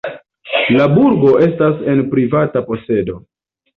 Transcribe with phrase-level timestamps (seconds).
[0.77, 3.19] La burgo estas en privata posedo.